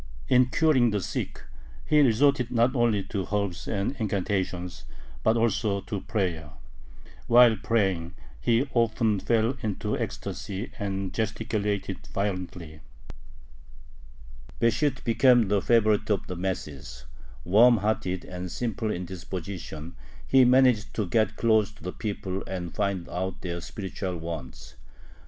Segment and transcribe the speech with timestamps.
[0.29, 1.43] In curing the sick,
[1.85, 4.85] he resorted not only to herbs and incantations,
[5.21, 6.49] but also to prayer.
[7.27, 12.79] While praying, he often fell into ecstasy and gesticulated violently.
[14.59, 17.05] Besht became the favorite of the masses.
[17.43, 19.95] Warm hearted and simple in disposition,
[20.25, 24.77] he managed to get close to the people and find out their spiritual wants.